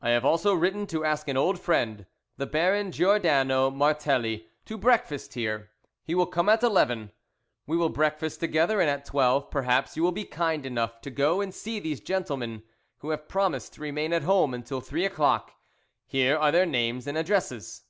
[0.00, 2.06] "I have also written to ask an old friend,
[2.38, 5.72] the Baron Giordano Martelli, to breakfast here.
[6.04, 7.12] He will come at eleven.
[7.66, 11.42] We will breakfast together, and at twelve, perhaps, you will be kind enough to go
[11.42, 12.62] and see these gentlemen
[13.00, 15.52] who have promised to remain at home until three o'clock.
[16.06, 17.82] Here are their names and addresses."